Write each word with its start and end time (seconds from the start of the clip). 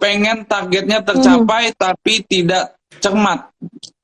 pengen 0.00 0.48
targetnya 0.48 1.04
tercapai 1.04 1.76
tapi 1.76 2.24
tidak 2.24 2.74
cermat 2.98 3.52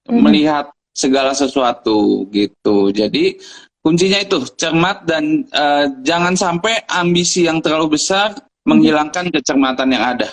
melihat 0.06 0.70
segala 0.92 1.32
sesuatu 1.32 2.28
gitu. 2.30 2.92
Jadi 2.92 3.40
kuncinya 3.80 4.20
itu 4.20 4.44
cermat 4.54 5.08
dan 5.08 5.42
eh, 5.48 5.84
jangan 6.04 6.36
sampai 6.36 6.84
ambisi 6.92 7.48
yang 7.48 7.64
terlalu 7.64 7.96
besar 7.96 8.36
menghilangkan 8.68 9.32
kecermatan 9.32 9.88
yang 9.94 10.04
ada. 10.16 10.28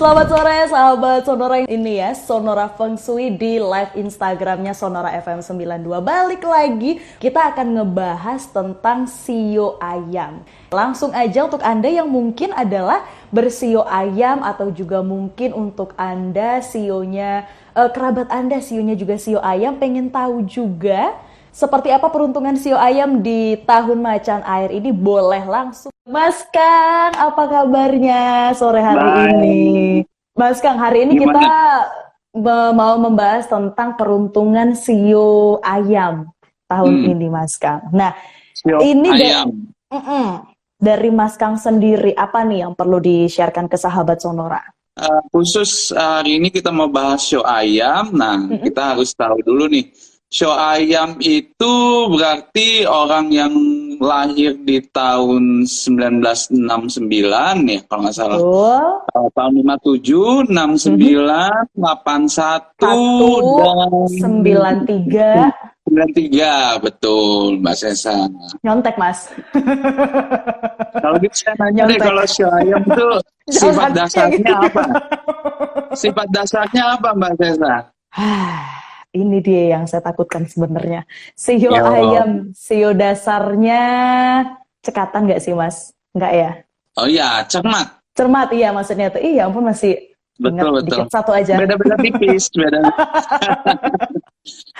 Selamat 0.00 0.32
sore 0.32 0.56
sahabat 0.72 1.20
Sonora 1.28 1.56
ini 1.68 2.00
ya 2.00 2.16
Sonora 2.16 2.72
Feng 2.72 2.96
Shui 2.96 3.36
di 3.36 3.60
live 3.60 3.92
Instagramnya 4.00 4.72
Sonora 4.72 5.12
FM 5.12 5.44
92 5.44 6.00
Balik 6.00 6.40
lagi 6.40 7.04
kita 7.20 7.52
akan 7.52 7.76
ngebahas 7.76 8.48
tentang 8.48 9.04
sio 9.04 9.76
ayam. 9.76 10.40
Langsung 10.72 11.12
aja 11.12 11.44
untuk 11.44 11.60
Anda 11.60 11.92
yang 11.92 12.08
mungkin 12.08 12.48
adalah 12.56 13.04
bersio 13.28 13.84
ayam 13.84 14.40
Atau 14.40 14.72
juga 14.72 15.04
mungkin 15.04 15.52
untuk 15.52 15.92
Anda 16.00 16.64
sionya 16.64 17.44
eh, 17.76 17.90
kerabat 17.92 18.32
Anda 18.32 18.64
sionya 18.64 18.96
juga 18.96 19.20
sio 19.20 19.44
ayam 19.44 19.76
Pengen 19.76 20.08
tahu 20.08 20.48
juga 20.48 21.12
seperti 21.50 21.90
apa 21.90 22.08
peruntungan 22.08 22.54
sio 22.54 22.74
ayam 22.74 23.20
di 23.20 23.58
tahun 23.62 23.98
macan 23.98 24.40
air 24.42 24.70
ini 24.70 24.90
boleh 24.90 25.44
langsung. 25.44 25.90
Mas 26.06 26.42
Kang, 26.48 27.14
apa 27.14 27.42
kabarnya 27.46 28.50
sore 28.54 28.80
hari 28.80 28.98
Baik. 28.98 29.30
ini? 29.36 29.60
Mas 30.34 30.58
Kang, 30.58 30.78
hari 30.78 31.04
ini 31.04 31.18
Gimana? 31.18 31.38
kita 31.38 31.50
mau 32.72 32.94
membahas 32.96 33.46
tentang 33.46 33.94
peruntungan 33.94 34.74
sio 34.74 35.58
ayam 35.60 36.30
tahun 36.66 36.94
Hmm. 36.96 37.10
ini, 37.10 37.26
Mas 37.26 37.54
Kang. 37.54 37.90
Nah, 37.90 38.14
Sio 38.52 38.76
Ini 38.76 39.08
dari- 39.08 39.24
ayam. 39.24 39.48
mm-mm, 39.88 40.26
dari 40.76 41.08
Mas 41.08 41.34
Kang 41.34 41.56
sendiri, 41.56 42.12
apa 42.12 42.44
nih 42.44 42.62
yang 42.62 42.76
perlu 42.76 43.00
di-sharekan 43.00 43.64
ke 43.66 43.74
sahabat 43.74 44.20
Sonora? 44.20 44.60
Eh, 44.94 45.22
khusus 45.32 45.90
hari 45.90 46.36
ini 46.36 46.52
kita 46.52 46.68
mau 46.68 46.84
bahas 46.86 47.24
show 47.24 47.40
ayam. 47.40 48.12
Nah, 48.12 48.36
Mm-mm. 48.36 48.60
kita 48.60 48.92
harus 48.92 49.10
tahu 49.10 49.40
dulu 49.40 49.64
nih. 49.66 49.88
Show 50.30 50.54
ayam 50.54 51.18
itu 51.18 51.74
berarti 52.06 52.86
orang 52.86 53.34
yang 53.34 53.50
lahir 53.98 54.54
di 54.62 54.78
tahun 54.94 55.66
1969 55.66 57.02
ya, 57.66 57.82
kalau 57.90 58.00
nggak 58.06 58.14
salah. 58.14 58.38
Betul. 58.38 58.78
Eh, 59.10 59.28
tahun 59.34 59.52
57, 59.66 60.46
69, 60.46 61.66
81, 61.74 62.30
Satu, 62.30 62.94
dan 63.58 63.90
93 64.06 65.50
93. 65.90 66.78
Betul, 66.78 67.58
Mbak 67.58 67.74
Sesa. 67.74 68.30
nyontek, 68.62 68.94
Mas. 68.94 69.34
Kalau 70.94 71.18
gitu 71.18 71.34
saya 71.34 71.58
nanya 71.58 71.90
deh, 71.90 71.98
Nyontek. 71.98 72.06
kalau 72.06 72.24
show 72.30 72.50
ayam 72.54 72.82
itu 72.86 73.08
sifat 73.58 73.90
dasarnya 73.98 74.38
gitu. 74.38 74.54
apa? 74.54 74.84
Sifat 75.98 76.28
dasarnya 76.30 76.82
apa, 76.94 77.08
Mbak 77.18 77.32
Sesa? 77.34 77.74
Ini 79.10 79.38
dia 79.42 79.74
yang 79.74 79.90
saya 79.90 80.06
takutkan 80.06 80.46
sebenarnya. 80.46 81.02
Sio 81.34 81.74
Yo. 81.74 81.82
ayam, 81.82 82.54
sio 82.54 82.94
dasarnya 82.94 83.82
cekatan 84.86 85.26
nggak 85.26 85.42
sih 85.42 85.50
mas? 85.50 85.90
Nggak 86.14 86.32
ya? 86.32 86.50
Oh 86.94 87.06
iya, 87.10 87.42
cermat. 87.50 87.90
Cermat 88.14 88.54
iya 88.54 88.70
maksudnya 88.70 89.10
tuh. 89.10 89.18
Iya 89.18 89.50
ampun 89.50 89.66
masih 89.66 89.98
Betul, 90.40 90.56
ingat 90.56 90.64
betul. 90.72 90.86
dikit 90.86 91.08
satu 91.10 91.30
aja. 91.34 91.52
Beda-beda 91.58 91.96
tipis, 92.00 92.48
beda. 92.54 92.80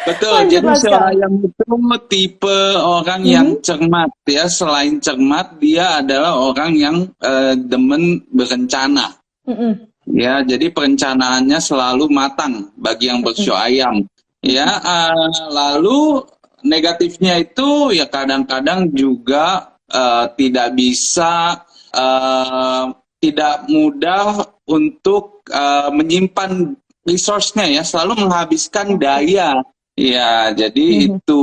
Betul, 0.09 0.33
Lanjut, 0.33 0.63
jadi 0.65 0.89
Kang. 0.89 1.05
ayam 1.13 1.33
itu 1.45 1.65
tipe 2.09 2.59
orang 2.81 3.21
Mhm. 3.21 3.29
yang 3.29 3.49
cermat 3.61 4.11
ya. 4.25 4.49
Selain 4.49 4.97
cermat, 4.97 5.61
dia 5.61 6.01
adalah 6.01 6.33
orang 6.41 6.73
yang 6.73 6.97
eh, 7.21 7.55
demen 7.61 8.25
berencana. 8.33 9.13
Mm-mm. 9.45 9.91
Ya, 10.11 10.41
jadi 10.41 10.73
perencanaannya 10.73 11.61
selalu 11.61 12.09
matang 12.09 12.73
bagi 12.81 13.13
yang 13.13 13.21
bershow 13.21 13.55
ayam. 13.55 14.09
Ya, 14.41 14.69
eh, 14.81 15.31
lalu 15.53 16.25
negatifnya 16.65 17.41
itu 17.41 17.93
ya 17.93 18.09
kadang-kadang 18.09 18.89
juga 18.93 19.77
eh, 19.91 20.27
tidak 20.39 20.69
bisa 20.77 21.61
eh, 21.93 22.85
tidak 23.21 23.69
mudah 23.69 24.41
untuk 24.65 25.45
eh, 25.53 25.91
menyimpan 25.93 26.73
resource-nya 27.05 27.67
ya, 27.69 27.83
selalu 27.85 28.25
menghabiskan 28.29 28.97
daya. 28.97 29.61
Ya, 30.01 30.49
jadi 30.57 31.13
Mhm. 31.13 31.21
itu 31.21 31.43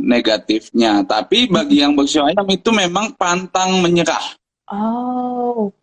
negatifnya. 0.00 1.04
Tapi 1.04 1.50
bagi 1.52 1.84
yang 1.84 1.92
bershow 1.92 2.24
ayam 2.24 2.48
itu 2.48 2.72
memang 2.72 3.12
pantang 3.20 3.84
menyerah. 3.84 4.22
Oh 4.72 5.68
oke. 5.68 5.81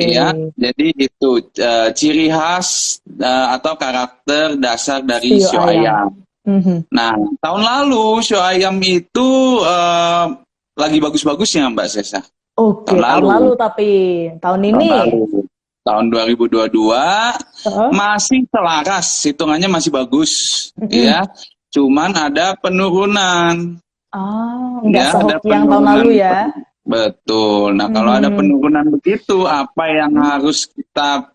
Ya, 0.00 0.28
jadi 0.54 0.86
itu 0.92 1.30
eh, 1.54 1.88
ciri 1.92 2.26
khas 2.26 2.98
eh, 3.12 3.46
atau 3.52 3.74
karakter 3.74 4.56
dasar 4.56 5.00
dari 5.00 5.38
Sio 5.38 5.60
ayam. 5.60 5.70
ayam. 5.70 6.08
Mhm. 6.40 6.76
Nah, 6.88 7.12
tahun 7.38 7.62
lalu 7.62 8.04
show 8.20 8.40
ayam 8.40 8.80
itu 8.80 9.28
eh, 9.60 10.24
lagi 10.74 10.98
bagus-bagusnya 10.98 11.68
Mbak 11.68 11.88
Sesa. 11.88 12.20
Oke 12.54 12.92
Tahun 12.92 13.00
tahun 13.00 13.22
lalu. 13.22 13.26
lalu 13.28 13.50
tapi 13.54 13.88
tahun 14.38 14.60
ini. 14.66 14.88
Tahun 14.88 15.08
lalu. 15.08 15.22
Tahun 15.80 16.04
2022 16.12 16.92
Heeh. 17.64 17.88
masih 17.90 18.44
selaras, 18.52 19.08
hitungannya 19.24 19.64
masih 19.66 19.88
bagus, 19.88 20.32
Mm-mm. 20.76 20.92
ya. 20.92 21.24
Cuman 21.70 22.12
ada 22.12 22.52
penurunan. 22.54 23.80
Ah 24.10 24.76
nggak 24.82 25.00
Ya, 25.00 25.12
sehoki 25.14 25.30
ada 25.40 25.48
yang 25.48 25.64
tahun 25.64 25.84
lalu 25.86 26.10
ya. 26.18 26.36
Betul. 26.90 27.78
Nah, 27.78 27.86
kalau 27.88 28.10
ada 28.10 28.26
Hmm. 28.28 28.38
penurunan 28.42 28.86
begitu, 28.90 29.46
apa 29.46 29.86
yang 29.86 30.10
harus 30.18 30.66
kita 30.66 31.30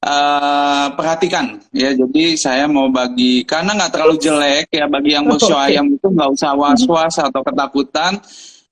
eh, 0.00 0.86
perhatikan? 0.92 1.64
Ya, 1.72 1.96
jadi 1.96 2.36
saya 2.36 2.68
mau 2.68 2.92
bagi 2.92 3.40
karena 3.40 3.72
nggak 3.72 3.88
terlalu 3.88 4.20
jelek 4.20 4.68
ya 4.68 4.84
bagi 4.84 5.16
yang 5.16 5.24
mau 5.24 5.40
show 5.40 5.56
ayam 5.56 5.88
itu 5.88 6.12
nggak 6.12 6.28
usah 6.28 6.52
was-was 6.52 7.14
atau 7.16 7.40
ketakutan. 7.40 8.20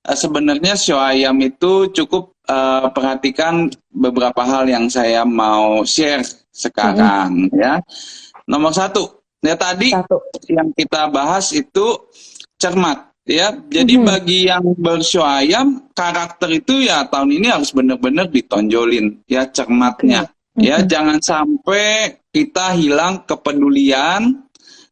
Eh, 0.03 0.13
sebenarnya 0.13 0.77
show 0.77 1.01
ayam 1.01 1.33
itu 1.41 1.89
cukup 1.89 2.37
eh, 2.43 2.85
perhatikan 2.85 3.65
beberapa 3.89 4.45
hal 4.45 4.69
yang 4.69 4.85
saya 4.89 5.25
mau 5.25 5.81
share 5.81 6.21
sekarang 6.53 7.49
ya. 7.49 7.81
Nomor 8.45 8.69
satu, 8.69 9.01
ya 9.41 9.57
tadi 9.57 9.89
Satu. 9.89 10.21
yang 10.53 10.69
kita 10.75 11.09
bahas 11.09 11.49
itu 11.49 11.97
cermat 12.59 13.09
ya. 13.27 13.55
Jadi 13.55 13.99
Mhm. 13.99 14.05
bagi 14.05 14.39
yang 14.47 14.63
bershow 14.77 15.23
ayam 15.23 15.87
karakter 15.95 16.49
itu 16.51 16.87
ya 16.87 17.07
tahun 17.07 17.31
ini 17.39 17.47
harus 17.51 17.71
benar-benar 17.71 18.29
ditonjolin 18.29 19.23
ya 19.27 19.47
cermatnya. 19.49 20.29
Ya 20.53 20.83
Mhm. 20.83 20.87
jangan 20.87 21.17
sampai 21.23 22.19
kita 22.29 22.77
hilang 22.77 23.25
kepedulian 23.25 24.45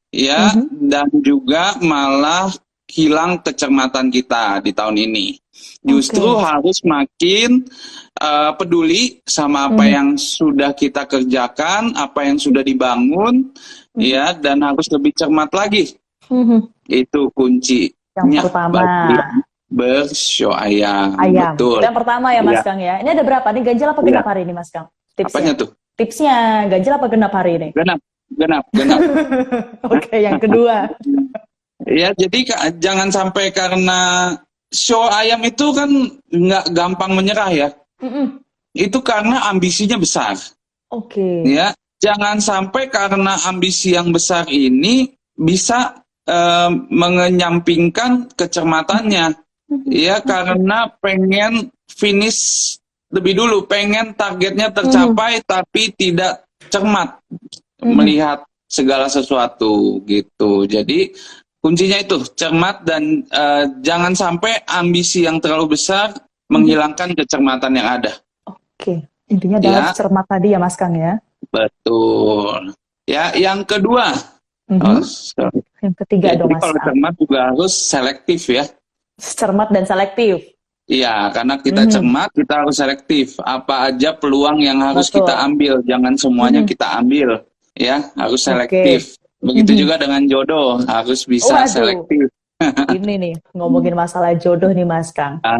ya 0.10 0.58
Mhm. 0.58 0.90
dan 0.90 1.08
juga 1.22 1.78
malah 1.80 2.50
hilang 2.92 3.40
kecermatan 3.40 4.12
kita 4.12 4.60
di 4.66 4.74
tahun 4.74 4.98
ini. 4.98 5.38
Justru 5.86 6.26
Oke. 6.26 6.44
harus 6.44 6.78
makin 6.84 7.66
eh, 8.22 8.54
peduli 8.54 9.18
sama 9.26 9.66
apa 9.66 9.82
Mhm. 9.82 9.94
yang 9.98 10.10
sudah 10.14 10.78
kita 10.78 11.10
kerjakan, 11.10 11.98
apa 11.98 12.30
yang 12.30 12.38
sudah 12.38 12.62
dibangun, 12.62 13.50
Mhm. 13.98 13.98
ya, 13.98 14.38
dan 14.38 14.62
harus 14.62 14.86
lebih 14.94 15.10
cermat 15.18 15.50
lagi. 15.50 15.98
Mhm. 16.30 16.70
Itu 16.86 17.34
kuncinya 17.34 17.90
Yang 18.18 18.52
pertama. 18.52 18.82
bershow 19.72 20.52
ayam. 20.52 21.16
Ayam. 21.16 21.56
Betul. 21.56 21.80
Yang 21.80 21.96
pertama 21.96 22.28
ya 22.36 22.42
Mas 22.44 22.60
Iya. 22.60 22.64
Kang 22.68 22.80
ya. 22.84 22.96
Ini 23.00 23.10
ada 23.16 23.24
berapa 23.24 23.48
nih 23.56 23.64
ganjil 23.64 23.88
apa 23.88 24.02
Iya. 24.04 24.08
genap 24.12 24.26
hari 24.28 24.42
ini 24.44 24.54
Mas 24.54 24.68
Kang? 24.68 24.88
Tipsnya. 25.16 25.32
Apanya 25.32 25.54
tuh? 25.56 25.70
Tipsnya 25.96 26.36
ganjil 26.68 26.92
apa 26.92 27.08
genap 27.08 27.32
hari 27.32 27.52
ini? 27.56 27.68
Genap, 27.72 28.00
genap, 28.36 28.64
genap. 28.76 29.00
Oke, 29.96 30.16
yang 30.20 30.40
kedua. 30.44 30.92
Ya, 31.88 32.12
jadi 32.14 32.40
jangan 32.84 33.10
sampai 33.16 33.56
karena 33.56 34.00
show 34.70 35.08
ayam 35.08 35.40
itu 35.48 35.72
kan 35.72 35.90
nggak 36.30 36.66
gampang 36.76 37.12
menyerah 37.16 37.50
ya. 37.52 37.70
Mm-mm. 38.04 38.44
Itu 38.76 39.00
karena 39.04 39.48
ambisinya 39.52 39.96
besar. 39.96 40.36
Oke. 40.92 41.48
Ya, 41.48 41.72
jangan 42.04 42.44
sampai 42.44 42.92
karena 42.92 43.40
ambisi 43.48 43.96
yang 43.96 44.12
besar 44.12 44.48
ini 44.52 45.12
bisa 45.36 45.96
eh, 46.28 46.70
mengenyampingkan 46.90 48.34
kecermatannya. 48.36 49.36
Ya, 49.88 50.20
karena 50.20 50.92
pengen 51.00 51.72
finish 51.88 52.76
lebih 53.08 53.40
dulu, 53.40 53.64
pengen 53.68 54.12
targetnya 54.12 54.72
tercapai 54.72 55.40
tapi 55.48 55.96
tidak 55.96 56.44
cermat 56.68 57.20
Mhm. 57.80 57.96
melihat 57.96 58.40
segala 58.68 59.08
sesuatu 59.08 60.00
gitu. 60.04 60.64
Jadi 60.68 61.12
kuncinya 61.60 62.00
itu 62.00 62.20
cermat 62.36 62.84
dan 62.84 63.24
eh, 63.28 63.64
jangan 63.80 64.12
sampai 64.12 64.60
ambisi 64.68 65.24
yang 65.24 65.40
terlalu 65.40 65.76
besar 65.80 66.16
menghilangkan 66.52 67.16
kecermatan 67.16 67.72
yang 67.76 67.88
ada. 68.00 68.12
Oke. 68.48 69.08
Intinya 69.32 69.56
adalah 69.64 69.92
Ya. 69.92 69.96
cermat 69.96 70.26
tadi 70.28 70.52
ya 70.52 70.60
Mas 70.60 70.76
Kang 70.76 70.92
ya. 70.96 71.16
Betul. 71.48 72.76
Ya, 73.08 73.32
yang 73.36 73.64
kedua, 73.64 74.12
Mhm. 74.72 74.80
Oh, 74.88 75.04
sorry. 75.04 75.60
Yang 75.84 75.96
ketiga 76.08 76.26
Ya, 76.32 76.40
dong 76.40 76.56
Mas 76.56 76.64
kalau 76.64 76.80
cermat 76.80 77.14
juga 77.20 77.40
harus 77.52 77.74
selektif 77.76 78.42
ya. 78.48 78.64
Cermat 79.20 79.68
dan 79.76 79.84
selektif. 79.84 80.56
Iya, 80.88 81.28
karena 81.32 81.56
kita 81.60 81.84
Mhm. 81.86 81.92
cermat, 81.92 82.30
kita 82.32 82.54
harus 82.64 82.76
selektif. 82.80 83.28
Apa 83.44 83.92
aja 83.92 84.16
peluang 84.16 84.64
yang 84.64 84.80
harus 84.80 85.12
Betul. 85.12 85.28
kita 85.28 85.34
ambil, 85.44 85.74
jangan 85.84 86.14
semuanya 86.16 86.62
Mhm. 86.64 86.70
kita 86.72 86.88
ambil, 87.00 87.30
ya, 87.76 87.98
harus 88.16 88.42
selektif. 88.42 89.20
Begitu 89.42 89.72
Mhm. 89.76 89.80
juga 89.84 89.96
dengan 90.00 90.22
jodoh, 90.24 90.80
harus 90.88 91.26
bisa 91.28 91.52
Waduh. 91.54 91.68
selektif. 91.70 92.26
Ini 92.98 93.14
nih 93.18 93.34
ngomongin 93.58 93.96
masalah 93.98 94.32
jodoh 94.38 94.70
nih 94.72 94.86
Mas 94.86 95.10
Kang. 95.12 95.42
Ah, 95.42 95.58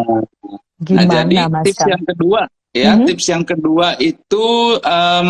Gimana 0.82 1.06
nah, 1.06 1.22
jadi 1.26 1.36
Mas 1.50 1.66
tips 1.70 1.78
Kang? 1.82 1.90
yang 1.94 2.04
kedua, 2.06 2.42
ya, 2.74 2.92
Mhm. 2.96 3.06
tips 3.10 3.26
yang 3.30 3.44
kedua 3.46 3.88
itu 3.98 4.46
em, 4.82 5.30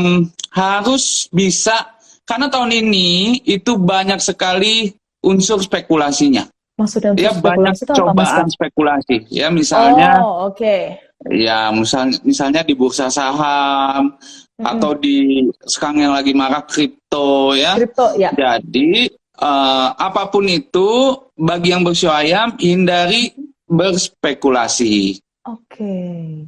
harus 0.52 1.28
bisa, 1.32 1.96
karena 2.24 2.48
tahun 2.48 2.72
ini 2.72 3.40
itu 3.44 3.76
banyak 3.76 4.18
sekali 4.18 4.92
unsur 5.22 5.60
spekulasinya. 5.60 6.48
Maksudnya 6.80 7.14
untuk 7.14 7.22
Ya, 7.22 7.32
banyak 7.36 7.76
itu 7.76 7.92
apa 7.94 7.98
cobaan 8.00 8.46
Kang? 8.48 8.50
spekulasi. 8.50 9.16
Ya, 9.30 9.48
misalnya 9.54 10.24
Oh, 10.24 10.50
oke. 10.50 10.98
Ya, 11.30 11.70
misal, 11.70 12.10
misalnya 12.26 12.66
di 12.66 12.74
bursa 12.74 13.06
saham 13.06 14.18
Mm-mm. 14.18 14.66
atau 14.66 14.98
di 14.98 15.46
sekarang 15.62 16.10
yang 16.10 16.14
lagi 16.18 16.34
marak 16.34 16.66
kripto 16.66 17.54
ya. 17.54 17.78
Kripto 17.78 18.18
ya. 18.18 18.34
Jadi 18.34 19.06
eh, 19.38 19.88
apa 19.94 20.34
pun 20.34 20.50
itu 20.50 21.14
bagi 21.38 21.70
yang 21.70 21.86
bersio 21.86 22.10
ayam 22.10 22.58
hindari 22.58 23.30
berspekulasi, 24.12 25.22
Oke. 25.42 25.94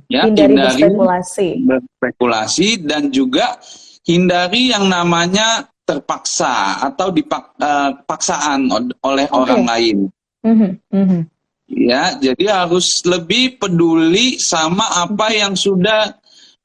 Ya, 0.06 0.26
Hindari 0.30 0.54
hindari. 0.54 0.82
berspekulasi. 0.86 1.48
berspekulasi 1.66 2.68
dan 2.86 3.10
juga 3.10 3.58
hindari 4.04 4.72
yang 4.72 4.88
namanya 4.88 5.68
terpaksa 5.84 6.80
atau 6.80 7.12
dipaksaan 7.12 8.72
oleh 9.04 9.28
Oke. 9.28 9.36
orang 9.36 9.64
lain. 9.68 9.98
Mhm, 10.44 10.70
mhm. 10.92 11.22
Ya, 11.74 12.14
jadi 12.20 12.64
harus 12.64 13.02
lebih 13.04 13.58
peduli 13.58 14.38
sama 14.38 14.84
apa 14.94 15.32
yang 15.34 15.56
sudah 15.56 16.16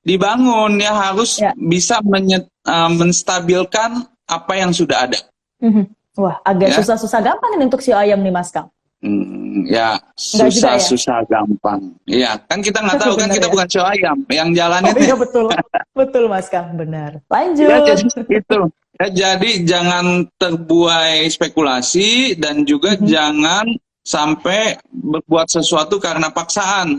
dibangun 0.02 0.78
ya 0.78 0.92
harus 0.92 1.38
Ya. 1.38 1.54
bisa 1.56 2.02
menye- 2.04 2.46
eh, 2.66 2.90
menstabilkan 2.92 4.04
apa 4.28 4.52
yang 4.54 4.70
sudah 4.74 5.08
ada. 5.08 5.18
Mhm. 5.62 5.88
Wah, 6.18 6.42
agak 6.42 6.74
Ya. 6.74 6.76
susah-susah 6.82 7.22
gampang 7.22 7.54
ini 7.56 7.70
untuk 7.70 7.78
si 7.82 7.94
ayam 7.94 8.18
nih 8.18 8.34
Mas 8.34 8.50
Kang. 8.50 8.68
Hmm, 8.98 9.62
ya 9.62 9.94
juga 10.18 10.50
ya? 10.50 10.50
susah-susah 10.50 11.22
gampang. 11.30 11.94
Iya, 12.02 12.34
kan 12.50 12.58
kita 12.58 12.82
nggak 12.82 12.98
tahu 12.98 13.14
kan 13.14 13.30
kita 13.30 13.46
ya? 13.46 13.52
bukan 13.54 13.68
show 13.70 13.86
ayam, 13.86 14.18
yang 14.26 14.50
jalan 14.50 14.82
Oh 14.82 14.90
itu. 14.90 15.00
iya 15.06 15.14
betul. 15.14 15.46
betul 15.94 16.24
Mas 16.26 16.50
Kang, 16.50 16.74
benar. 16.74 17.22
Lanjut. 17.30 17.70
Ya, 17.70 17.78
jadi 17.94 18.02
itu. 18.26 18.60
Ya, 18.98 19.06
jadi 19.14 19.50
jangan 19.62 20.26
terbuai 20.34 21.30
spekulasi 21.30 22.34
dan 22.34 22.66
juga 22.66 22.98
Mhm. 22.98 23.06
jangan 23.06 23.66
sampai 24.02 24.82
berbuat 24.90 25.46
sesuatu 25.46 26.02
karena 26.02 26.34
paksaan. 26.34 26.98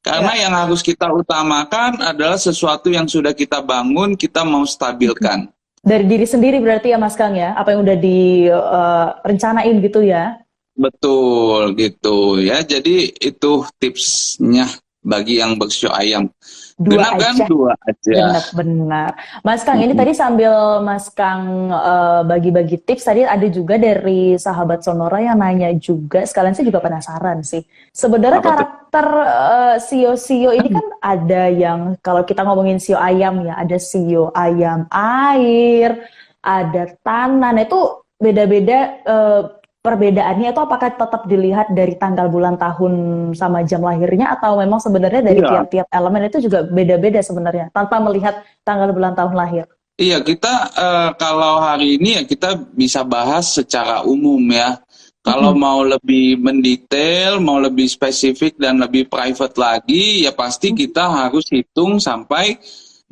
Karena 0.00 0.32
Ya. 0.36 0.48
yang 0.48 0.52
harus 0.56 0.80
kita 0.80 1.12
utamakan 1.12 2.00
adalah 2.00 2.40
sesuatu 2.40 2.88
yang 2.88 3.04
sudah 3.04 3.36
kita 3.36 3.60
bangun, 3.60 4.16
kita 4.16 4.44
mau 4.44 4.64
stabilkan. 4.64 5.48
Dari 5.84 6.08
diri 6.08 6.24
sendiri 6.24 6.56
berarti 6.60 6.92
ya 6.92 6.96
Mas 6.96 7.12
Kang 7.12 7.36
ya, 7.36 7.52
apa 7.52 7.76
yang 7.76 7.84
udah 7.84 7.96
direncanain 7.96 9.76
gitu 9.80 10.00
ya. 10.00 10.40
Betul 10.74 11.78
gitu 11.78 12.42
ya. 12.42 12.60
Jadi 12.66 13.14
itu 13.14 13.52
tipsnya 13.78 14.66
bagi 15.04 15.38
yang 15.38 15.60
bersio 15.60 15.92
ayam. 15.92 16.26
Dua 16.74 17.06
Genap 17.06 17.14
kan 17.22 17.34
aja. 17.38 17.46
dua 17.46 17.72
aja. 17.86 18.10
Benar, 18.10 18.44
benar. 18.50 19.10
Mas 19.46 19.62
Kang, 19.62 19.78
ini 19.78 19.94
Mhm. 19.94 20.00
tadi 20.00 20.12
sambil 20.16 20.52
Mas 20.82 21.06
Kang 21.12 21.70
eh, 21.70 22.20
bagi-bagi 22.26 22.82
tips, 22.82 23.06
tadi 23.06 23.22
ada 23.22 23.46
juga 23.46 23.78
dari 23.78 24.34
sahabat 24.34 24.82
Sonora 24.82 25.22
yang 25.22 25.38
nanya 25.38 25.70
juga, 25.78 26.26
sekalian 26.26 26.56
saya 26.56 26.66
juga 26.66 26.82
penasaran 26.82 27.46
sih. 27.46 27.62
Sebenarnya 27.94 28.42
Apa 28.42 28.48
karakter 28.50 29.06
eh, 29.22 29.76
sio-sio 29.78 30.50
ini 30.50 30.66
kan 30.72 30.86
ada 30.98 31.42
yang, 31.46 31.94
kalau 32.02 32.26
kita 32.26 32.42
ngomongin 32.42 32.82
sio 32.82 32.98
ayam 32.98 33.46
ya, 33.46 33.54
ada 33.54 33.78
sio 33.78 34.34
ayam 34.34 34.90
air, 34.90 36.02
ada 36.42 36.90
tanah, 37.06 37.54
Nah, 37.54 37.62
itu 37.62 37.78
beda-beda 38.18 38.78
eh, 39.06 39.42
perbedaannya 39.84 40.56
itu 40.56 40.60
apakah 40.64 40.96
tetap 40.96 41.28
dilihat 41.28 41.68
dari 41.76 41.92
tanggal 42.00 42.32
bulan 42.32 42.56
tahun 42.56 42.92
sama 43.36 43.60
jam 43.68 43.84
lahirnya 43.84 44.32
atau 44.32 44.56
memang 44.56 44.80
sebenarnya 44.80 45.20
dari 45.20 45.44
Iya. 45.44 45.48
tiap-tiap 45.52 45.86
elemen 45.92 46.24
itu 46.32 46.40
juga 46.40 46.64
beda-beda 46.64 47.20
sebenarnya 47.20 47.68
tanpa 47.68 48.00
melihat 48.00 48.40
tanggal 48.64 48.88
bulan 48.96 49.12
tahun 49.12 49.36
lahir. 49.36 49.68
Iya, 50.00 50.24
kita 50.24 50.54
eh, 50.74 51.10
kalau 51.20 51.60
hari 51.60 52.00
ini 52.00 52.16
ya 52.18 52.22
kita 52.24 52.56
bisa 52.72 53.04
bahas 53.04 53.52
secara 53.52 54.02
umum 54.02 54.40
ya. 54.48 54.80
Kalau 55.24 55.56
mau 55.56 55.80
lebih 55.80 56.36
mendetail, 56.36 57.40
mau 57.40 57.56
lebih 57.56 57.88
spesifik 57.88 58.60
dan 58.60 58.76
lebih 58.76 59.08
private 59.08 59.56
lagi, 59.56 60.28
ya 60.28 60.36
pasti 60.36 60.68
Mhm. 60.72 60.76
kita 60.76 61.04
harus 61.08 61.48
hitung 61.48 61.96
sampai 61.96 62.60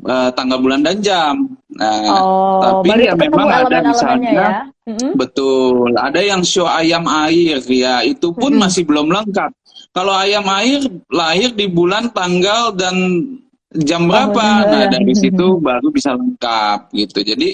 eh, 0.02 0.30
tanggal 0.34 0.58
bulan 0.58 0.82
dan 0.82 0.98
jam. 0.98 1.34
Nah, 1.72 1.98
Oh, 2.20 2.82
tapi 2.84 3.06
ya 3.06 3.14
memang 3.16 3.48
ada 3.48 3.78
misalnya, 3.80 4.30
ya. 4.30 4.48
Mhm. 4.82 5.14
betul, 5.14 5.94
ada 5.94 6.20
yang 6.20 6.42
show 6.42 6.66
ayam 6.66 7.06
air 7.06 7.62
ya, 7.64 8.02
itu 8.02 8.34
pun 8.34 8.52
Mhm. 8.52 8.60
masih 8.60 8.82
belum 8.82 9.08
lengkap. 9.08 9.50
Kalau 9.92 10.12
ayam 10.12 10.44
air 10.48 10.82
lahir 11.08 11.52
di 11.54 11.68
bulan, 11.68 12.10
tanggal 12.10 12.74
dan 12.74 12.96
jam 13.72 14.04
berapa, 14.04 14.36
Oh, 14.36 14.68
nah 14.68 14.84
iya. 14.84 14.92
dari 14.92 15.12
Mhm. 15.14 15.20
situ 15.20 15.46
baru 15.62 15.88
bisa 15.88 16.12
lengkap 16.12 16.92
gitu. 16.92 17.18
Jadi 17.24 17.48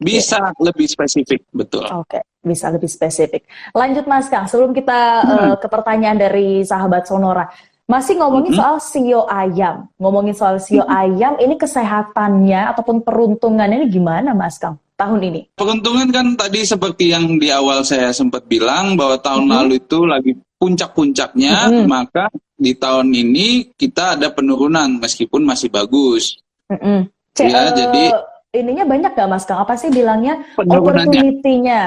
bisa 0.00 0.40
lebih 0.56 0.88
spesifik, 0.88 1.44
betul. 1.52 1.84
Oke, 1.84 2.24
bisa 2.40 2.72
lebih 2.72 2.88
spesifik. 2.88 3.44
Lanjut 3.76 4.08
Mas 4.08 4.26
Kang, 4.32 4.48
sebelum 4.48 4.72
kita 4.72 4.98
eh, 5.22 5.54
ke 5.60 5.68
pertanyaan 5.68 6.16
dari 6.16 6.64
sahabat 6.64 7.04
Sonora. 7.04 7.44
Masih 7.90 8.14
ngomongin 8.22 8.54
Mhm. 8.54 8.58
soal 8.62 8.76
sio 8.78 9.26
ayam. 9.26 9.90
Ngomongin 9.98 10.30
soal 10.30 10.62
sio 10.62 10.86
ayam, 10.86 11.34
ini 11.42 11.58
kesehatannya 11.58 12.70
ataupun 12.70 13.02
peruntungannya 13.02 13.82
ini 13.82 13.88
gimana 13.90 14.30
Mas 14.30 14.62
Kang 14.62 14.78
tahun 14.94 15.18
ini? 15.26 15.40
Peruntungan 15.58 16.06
kan 16.14 16.38
tadi 16.38 16.62
seperti 16.62 17.10
yang 17.10 17.42
di 17.42 17.50
awal 17.50 17.82
saya 17.82 18.14
sempat 18.14 18.46
bilang 18.46 18.94
bahwa 18.94 19.18
tahun 19.18 19.50
Mhm. 19.50 19.54
lalu 19.58 19.72
itu 19.82 19.98
lagi 20.06 20.32
puncak-puncaknya, 20.54 21.56
Mhm. 21.66 21.90
maka 21.90 22.30
di 22.54 22.78
tahun 22.78 23.10
ini 23.10 23.74
kita 23.74 24.14
ada 24.14 24.30
penurunan 24.30 25.02
meskipun 25.02 25.42
masih 25.42 25.66
bagus. 25.66 26.38
Mm-mm. 26.70 27.10
C- 27.34 27.50
Ya, 27.50 27.66
eh, 27.66 27.74
jadi- 27.74 28.14
ininya 28.54 28.86
banyak 28.86 29.10
gak 29.16 29.26
Mas 29.26 29.42
Kang? 29.42 29.58
Apa 29.58 29.74
sih 29.74 29.90
bilangnya 29.90 30.38
Penurunannya. 30.54 31.10
opportunity-nya? 31.10 31.82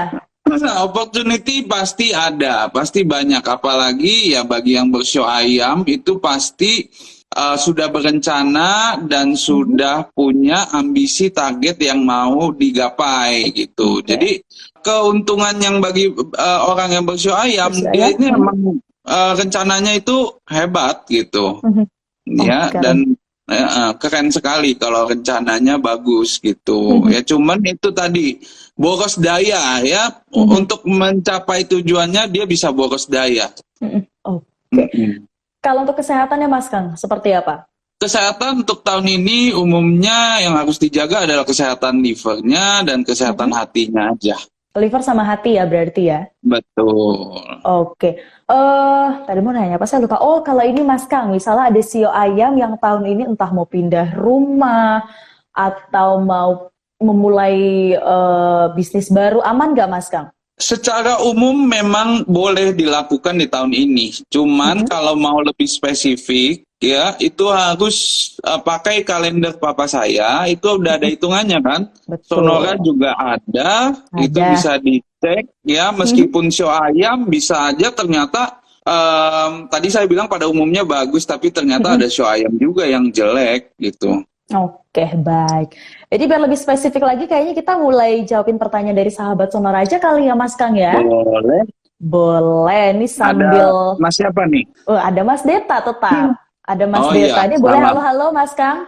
Opportunity 0.51 1.63
pasti 1.63 2.11
ada, 2.11 2.67
pasti 2.67 3.07
banyak. 3.07 3.41
Apalagi 3.41 4.35
ya 4.35 4.43
bagi 4.43 4.75
yang 4.75 4.91
bersio 4.91 5.23
ayam 5.23 5.87
itu 5.87 6.19
pasti 6.19 6.83
uh, 7.33 7.55
sudah 7.55 7.87
berencana 7.87 8.99
dan 9.07 9.33
sudah 9.39 10.11
punya 10.11 10.69
ambisi 10.75 11.31
target 11.31 11.79
yang 11.79 12.03
mau 12.03 12.51
digapai 12.51 13.55
gitu. 13.55 14.03
Oke. 14.03 14.07
Jadi 14.13 14.31
keuntungan 14.83 15.55
yang 15.63 15.79
bagi 15.79 16.11
uh, 16.11 16.59
orang 16.67 17.01
yang 17.01 17.03
bersio 17.07 17.33
ayam 17.33 17.71
Bersio 17.71 17.89
dia 17.95 18.11
ayam, 18.11 18.19
ini 18.19 18.27
hmm. 18.27 18.35
memang 18.35 18.57
uh, 19.07 19.31
rencananya 19.39 19.95
itu 19.95 20.27
hebat 20.51 21.07
gitu. 21.07 21.63
Mhm. 21.63 21.85
Ya, 22.23 22.71
Oke. 22.71 22.79
dan 22.79 22.97
keren 23.99 24.31
sekali 24.31 24.79
kalau 24.79 25.03
rencananya 25.05 25.75
bagus 25.75 26.39
gitu. 26.39 27.03
Mhm. 27.03 27.11
Ya 27.11 27.21
cuman 27.21 27.59
itu 27.63 27.91
tadi 27.91 28.39
boros 28.73 29.19
daya 29.19 29.83
ya 29.83 30.09
Mhm. 30.31 30.63
untuk 30.63 30.81
mencapai 30.87 31.67
tujuannya 31.67 32.31
dia 32.31 32.47
bisa 32.47 32.71
boros 32.71 33.05
daya. 33.05 33.51
Mm-mm. 33.83 34.03
Oke. 34.23 34.47
Mm-mm. 34.71 35.27
Kalau 35.63 35.83
untuk 35.87 35.99
kesehatannya 35.99 36.47
Mas 36.47 36.67
Kang, 36.67 36.95
seperti 36.95 37.31
apa? 37.35 37.67
Kesehatan 37.99 38.67
untuk 38.67 38.83
tahun 38.83 39.07
ini 39.07 39.55
umumnya 39.55 40.43
yang 40.43 40.59
harus 40.59 40.75
dijaga 40.75 41.23
adalah 41.23 41.47
kesehatan 41.47 42.03
livernya 42.03 42.83
dan 42.83 42.99
kesehatan 43.03 43.51
Mhm. 43.51 43.55
hatinya 43.55 44.03
aja. 44.11 44.35
Liver 44.73 45.05
sama 45.05 45.21
hati 45.21 45.61
ya 45.61 45.69
berarti 45.69 46.09
ya? 46.09 46.25
Betul. 46.41 47.37
Oke, 47.61 48.17
eh 48.49 49.07
tadi 49.29 49.39
mau 49.45 49.53
nanya 49.53 49.77
apa 49.77 49.85
saya 49.85 50.01
lupa. 50.01 50.17
Oh, 50.17 50.41
kalau 50.41 50.65
ini 50.65 50.81
Mas 50.81 51.05
Kang, 51.05 51.29
misalnya 51.29 51.69
ada 51.69 51.81
sio 51.85 52.09
ayam 52.09 52.57
yang 52.57 52.73
tahun 52.81 53.05
ini 53.05 53.29
entah 53.29 53.53
mau 53.53 53.69
pindah 53.69 54.17
rumah 54.17 55.05
atau 55.53 56.17
mau 56.25 56.73
memulai 56.97 57.93
eh, 57.93 58.65
bisnis 58.73 59.13
baru, 59.13 59.45
aman 59.45 59.77
nggak 59.77 59.91
Mas 59.93 60.09
Kang? 60.09 60.33
Secara 60.57 61.21
umum 61.21 61.53
memang 61.69 62.25
boleh 62.25 62.73
dilakukan 62.73 63.37
di 63.37 63.45
tahun 63.45 63.77
ini. 63.77 64.25
Cuman 64.33 64.85
Mhm. 64.85 64.89
kalau 64.89 65.13
mau 65.13 65.37
lebih 65.37 65.69
spesifik 65.69 66.65
ya 66.83 67.15
itu 67.17 67.47
harus 67.47 67.97
uh, 68.43 68.59
pakai 68.59 69.07
kalender 69.07 69.55
papa 69.55 69.87
saya. 69.87 70.43
Itu 70.51 70.75
udah 70.75 70.99
ada 70.99 71.07
hitungannya 71.13 71.59
kan. 71.63 71.81
Betul. 72.03 72.43
Sonora 72.43 72.75
juga 72.83 73.15
ada, 73.15 73.95
itu 74.19 74.35
Ada. 74.35 74.51
bisa 74.51 74.71
dicek 74.77 75.43
ya 75.63 75.95
meskipun 75.95 76.51
show 76.51 76.67
ayam 76.67 77.23
bisa 77.25 77.71
aja 77.71 77.87
ternyata 77.89 78.59
em, 78.83 79.71
tadi 79.71 79.87
saya 79.87 80.03
bilang 80.03 80.27
pada 80.27 80.51
umumnya 80.51 80.83
bagus 80.83 81.23
tapi 81.23 81.47
ternyata 81.47 81.95
Mhm. 81.95 81.95
ada 81.95 82.07
show 82.11 82.27
ayam 82.27 82.51
juga 82.59 82.83
yang 82.83 83.07
jelek 83.07 83.71
gitu. 83.79 84.19
Oke, 84.51 85.07
baik. 85.15 85.71
Jadi 86.11 86.23
biar 86.27 86.41
lebih 86.43 86.59
spesifik 86.59 87.01
lagi, 87.01 87.25
kayaknya 87.25 87.55
kita 87.55 87.73
mulai 87.73 88.21
jawabin 88.21 88.59
pertanyaan 88.59 88.93
dari 88.93 89.09
sahabat 89.09 89.49
Sonora 89.49 89.81
aja 89.81 89.97
kali 89.97 90.27
ya, 90.27 90.35
Mas 90.35 90.53
Kang 90.53 90.75
ya? 90.75 90.99
Boleh. 90.99 91.63
Boleh. 91.97 92.93
Ini 92.93 93.07
sambil... 93.07 93.49
Ada 93.49 93.97
Mas 93.97 94.13
siapa 94.13 94.43
nih? 94.45 94.67
Oh, 94.85 94.99
ada 94.99 95.21
Mas 95.23 95.41
Deta 95.41 95.79
tetap. 95.79 96.35
Ada 96.63 96.85
Mas 96.87 97.03
Oh, 97.03 97.11
Deta. 97.11 97.43
iya. 97.43 97.47
Ini 97.51 97.55
boleh 97.59 97.79
halo-halo 97.81 98.25
Mas 98.31 98.55
Kang? 98.55 98.87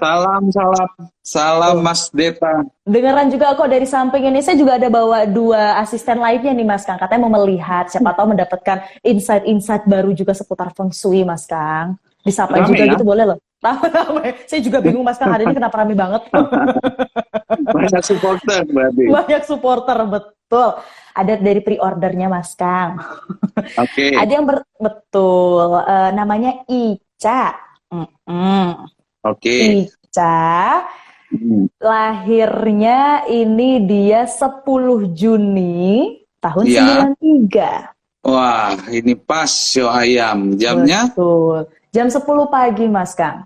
Salam, 0.00 0.50
salam. 0.50 0.90
Salam 1.22 1.76
Mas 1.78 2.08
Deta. 2.10 2.64
Dengeran 2.82 3.28
juga 3.28 3.54
kok 3.54 3.68
dari 3.68 3.84
samping 3.84 4.26
ini 4.26 4.40
saya 4.40 4.56
juga 4.56 4.80
ada 4.80 4.88
bawa 4.88 5.28
dua 5.28 5.78
asisten 5.78 6.18
lainnya 6.18 6.50
nih 6.50 6.66
Mas 6.66 6.82
Kang. 6.82 6.96
Katanya 6.96 7.28
mau 7.28 7.38
melihat, 7.38 7.86
siapa 7.86 8.16
tahu 8.16 8.34
mendapatkan 8.34 8.82
insight-insight 9.04 9.84
baru 9.84 10.10
juga 10.10 10.32
seputar 10.32 10.72
feng 10.72 10.90
shui 10.90 11.22
Mas 11.22 11.44
Kang. 11.44 12.00
Disapa 12.24 12.56
Rame 12.56 12.72
juga 12.72 12.82
ya? 12.82 12.92
gitu 12.96 13.04
boleh 13.04 13.24
loh. 13.30 13.38
Rame. 13.94 14.32
Saya 14.48 14.60
juga 14.64 14.80
bingung 14.80 15.04
Mas 15.04 15.20
Kang 15.20 15.30
hari 15.30 15.44
ini 15.44 15.54
kenapa 15.54 15.76
rame 15.84 15.92
banget. 15.94 16.22
Banyak 17.76 18.02
supporter 18.02 18.64
berarti. 18.64 19.04
Banyak 19.12 19.42
supporter 19.44 19.98
betul. 20.08 20.32
Ada 21.14 21.38
dari 21.38 21.60
pre-ordernya 21.62 22.26
Mas 22.26 22.52
Kang. 22.54 22.98
Oke. 23.78 24.12
Ada 24.20 24.32
yang 24.38 24.46
ber- 24.46 24.66
betul 24.78 25.78
eh, 25.82 26.10
namanya 26.14 26.62
Ica. 26.66 27.54
Mm-mm. 27.90 28.88
Oke. 29.24 29.86
Ica 29.88 30.84
Hmm. 31.34 31.66
lahirnya 31.82 33.26
ini 33.26 33.82
dia 33.90 34.22
10 34.22 35.10
Juni 35.10 36.22
tahun 36.38 36.62
Iya. 36.62 37.10
93. 37.10 37.90
Wah, 38.22 38.78
ini 38.88 39.18
pas 39.18 39.50
show 39.50 39.90
ayam. 39.90 40.54
Jamnya? 40.54 41.10
Betul. 41.10 41.66
Jam 41.90 42.06
10 42.06 42.46
pagi, 42.46 42.86
Mas 42.86 43.18
Kang. 43.18 43.42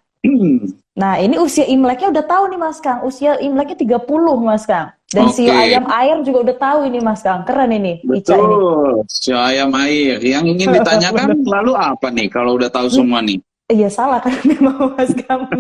Nah, 0.95 1.17
ini 1.17 1.41
usia 1.41 1.65
Imleknya 1.65 2.13
udah 2.13 2.25
tahu 2.29 2.45
nih, 2.53 2.61
Mas 2.61 2.79
Kang. 2.79 3.03
Usia 3.09 3.41
Imleknya 3.41 3.79
30, 3.79 4.37
Mas 4.37 4.69
Kang. 4.69 4.93
Dan 5.09 5.33
Oke. 5.33 5.41
sio 5.41 5.57
ayam 5.57 5.89
air 5.89 6.21
juga 6.21 6.53
udah 6.53 6.57
tahu 6.61 6.79
ini, 6.85 7.01
Mas 7.01 7.25
Kang. 7.25 7.41
Keren 7.49 7.73
ini, 7.73 8.05
Ica 8.05 8.37
ini. 8.37 8.45
Betul. 8.45 9.09
Show 9.09 9.41
ayam 9.41 9.73
air. 9.81 10.21
Yang 10.21 10.45
ingin 10.53 10.69
ditanyakan 10.77 11.29
lalu 11.57 11.73
apa 11.81 12.13
nih 12.13 12.29
kalau 12.29 12.61
udah 12.61 12.69
tahu 12.69 12.93
semua 12.93 13.25
nih? 13.25 13.41
Iya, 13.73 13.89
salah 13.89 14.21
kan 14.21 14.37
memang 14.53 14.93
Mas 14.93 15.13
Kang. 15.25 15.49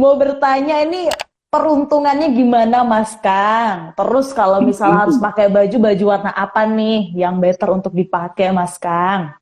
Mau 0.00 0.12
bertanya 0.20 0.84
ini 0.84 1.08
peruntungannya 1.48 2.36
gimana, 2.36 2.84
Mas 2.84 3.16
Kang? 3.24 3.96
Terus 3.96 4.36
kalau 4.36 4.60
misalnya 4.60 5.08
harus 5.08 5.16
pakai 5.16 5.48
baju, 5.48 5.76
baju 5.88 6.04
warna 6.04 6.36
apa 6.36 6.68
nih 6.68 7.16
yang 7.16 7.40
better 7.40 7.72
untuk 7.72 7.96
dipakai, 7.96 8.52
Mas 8.52 8.76
Kang? 8.76 9.32